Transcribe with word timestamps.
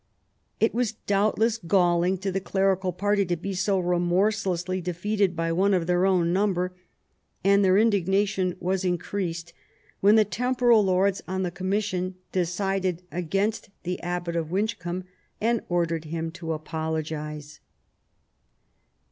It 0.59 0.73
was. 0.73 0.93
doubtless 0.93 1.59
galling 1.59 2.17
to 2.21 2.31
the 2.31 2.39
clerical 2.39 2.91
party 2.91 3.23
to 3.25 3.35
be 3.37 3.53
so 3.53 3.77
remorselessly 3.77 4.81
defeated 4.81 5.35
by 5.35 5.51
one 5.51 5.75
of 5.75 5.85
their 5.85 6.07
own 6.07 6.33
number, 6.33 6.73
and 7.43 7.63
their 7.63 7.77
indignation 7.77 8.55
was 8.59 8.83
in 8.83 8.97
creased 8.97 9.53
when 9.99 10.15
the 10.15 10.25
temporal 10.25 10.83
lords 10.83 11.21
on 11.27 11.43
the 11.43 11.51
commission 11.51 12.15
decided 12.31 13.03
against 13.11 13.69
the 13.83 14.01
Abbot 14.01 14.35
of 14.35 14.49
Winchcombe 14.49 15.03
and 15.39 15.61
ordered 15.69 16.05
him 16.05 16.31
to 16.31 16.51
apologise. 16.53 17.59